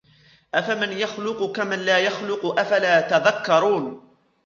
أَفَمَنْ 0.53 0.91
يَخْلُقُ 0.91 1.51
كَمَنْ 1.51 1.79
لَا 1.85 1.99
يَخْلُقُ 1.99 2.59
أَفَلَا 2.59 3.01
تَذَكَّرُونَ 3.01 4.07